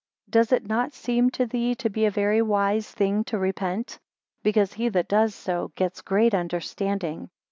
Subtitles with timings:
[0.27, 3.99] Does it not seem to thee to be a very wise thing to repent?
[4.41, 7.29] Because he that does so gets great understanding.